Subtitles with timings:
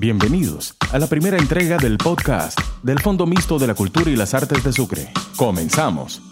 [0.00, 4.32] Bienvenidos a la primera entrega del podcast del Fondo Mixto de la Cultura y las
[4.32, 5.10] Artes de Sucre.
[5.36, 6.27] Comenzamos.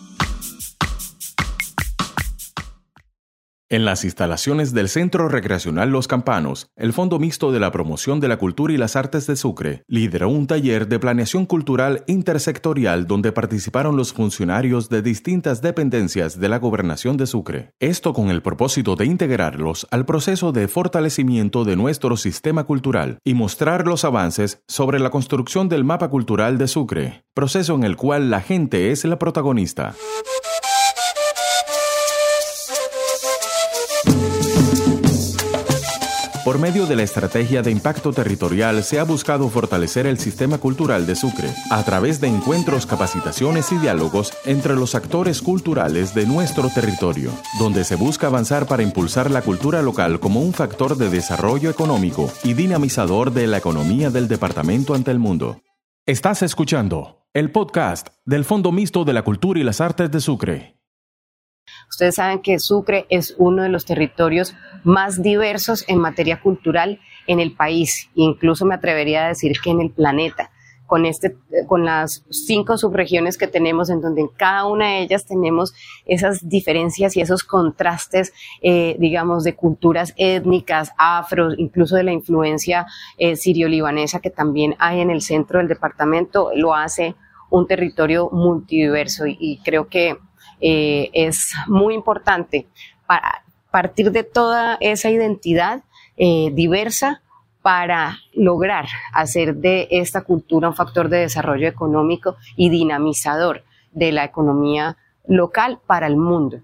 [3.69, 8.29] En las instalaciones del Centro Recreacional Los Campanos, el Fondo Mixto de la Promoción de
[8.29, 13.33] la Cultura y las Artes de Sucre lideró un taller de planeación cultural intersectorial donde
[13.33, 17.73] participaron los funcionarios de distintas dependencias de la Gobernación de Sucre.
[17.81, 23.35] Esto con el propósito de integrarlos al proceso de fortalecimiento de nuestro sistema cultural y
[23.35, 28.31] mostrar los avances sobre la construcción del mapa cultural de Sucre, proceso en el cual
[28.31, 29.97] la gente es la protagonista.
[36.47, 41.05] Por medio de la estrategia de impacto territorial se ha buscado fortalecer el sistema cultural
[41.05, 46.69] de Sucre a través de encuentros, capacitaciones y diálogos entre los actores culturales de nuestro
[46.69, 51.69] territorio, donde se busca avanzar para impulsar la cultura local como un factor de desarrollo
[51.69, 55.63] económico y dinamizador de la economía del departamento ante el mundo.
[56.07, 60.76] Estás escuchando el podcast del Fondo Mixto de la Cultura y las Artes de Sucre.
[61.89, 67.41] Ustedes saben que Sucre es uno de los territorios más diversos en materia cultural en
[67.41, 70.51] el país, incluso me atrevería a decir que en el planeta.
[70.87, 75.27] Con, este, con las cinco subregiones que tenemos, en donde en cada una de ellas
[75.27, 82.13] tenemos esas diferencias y esos contrastes, eh, digamos, de culturas étnicas, afro, incluso de la
[82.13, 82.87] influencia
[83.19, 87.17] eh, sirio-libanesa que también hay en el centro del departamento, lo hace
[87.51, 90.17] un territorio multidiverso y creo que
[90.61, 92.67] eh, es muy importante
[93.07, 95.83] para partir de toda esa identidad
[96.17, 97.23] eh, diversa
[97.63, 104.25] para lograr hacer de esta cultura un factor de desarrollo económico y dinamizador de la
[104.25, 104.97] economía
[105.27, 106.61] local para el mundo.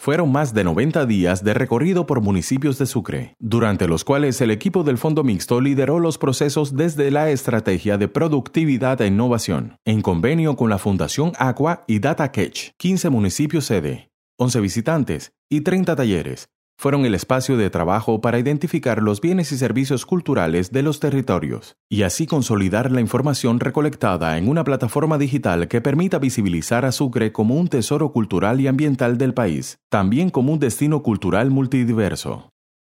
[0.00, 4.52] Fueron más de 90 días de recorrido por municipios de Sucre, durante los cuales el
[4.52, 10.00] equipo del Fondo Mixto lideró los procesos desde la estrategia de productividad e innovación, en
[10.00, 15.96] convenio con la Fundación Aqua y Data Catch, 15 municipios sede, 11 visitantes y 30
[15.96, 21.00] talleres, fueron el espacio de trabajo para identificar los bienes y servicios culturales de los
[21.00, 26.92] territorios y así consolidar la información recolectada en una plataforma digital que permita visibilizar a
[26.92, 32.48] Sucre como un tesoro cultural y ambiental del país, también como un destino cultural multidiverso.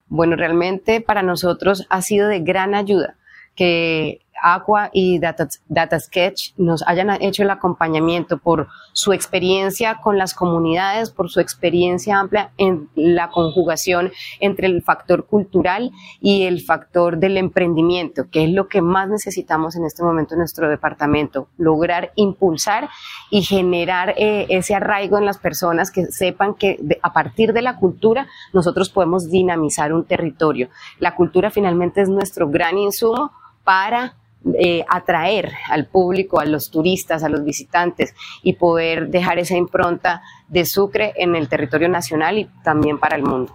[0.07, 3.15] Bueno, realmente para nosotros ha sido de gran ayuda
[3.55, 10.33] que Aqua y Data, Sketch nos hayan hecho el acompañamiento por su experiencia con las
[10.33, 17.17] comunidades, por su experiencia amplia en la conjugación entre el factor cultural y el factor
[17.17, 22.11] del emprendimiento, que es lo que más necesitamos en este momento en nuestro departamento, lograr
[22.15, 22.89] impulsar
[23.29, 27.77] y generar eh, ese arraigo en las personas que sepan que a partir de la
[27.77, 30.69] cultura nosotros podemos dinamizar un territorio.
[30.99, 33.31] La cultura finalmente es nuestro gran insumo
[33.63, 34.15] para
[34.59, 40.21] eh, atraer al público, a los turistas, a los visitantes y poder dejar esa impronta
[40.47, 43.53] de Sucre en el territorio nacional y también para el mundo.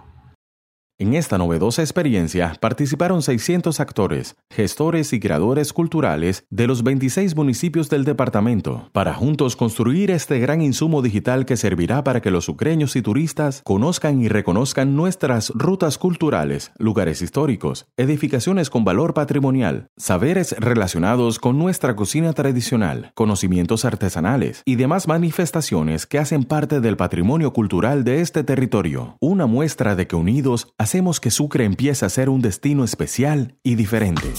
[0.99, 7.89] En esta novedosa experiencia participaron 600 actores, gestores y creadores culturales de los 26 municipios
[7.89, 12.95] del departamento, para juntos construir este gran insumo digital que servirá para que los sucreños
[12.95, 20.55] y turistas conozcan y reconozcan nuestras rutas culturales, lugares históricos, edificaciones con valor patrimonial, saberes
[20.59, 27.51] relacionados con nuestra cocina tradicional, conocimientos artesanales y demás manifestaciones que hacen parte del patrimonio
[27.51, 29.17] cultural de este territorio.
[29.19, 33.73] Una muestra de que unidos hacemos que Sucre empiece a ser un destino especial y
[33.73, 34.31] diferente.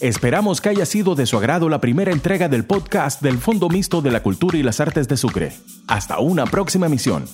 [0.00, 4.02] Esperamos que haya sido de su agrado la primera entrega del podcast del Fondo Mixto
[4.02, 5.52] de la Cultura y las Artes de Sucre.
[5.86, 7.26] Hasta una próxima emisión.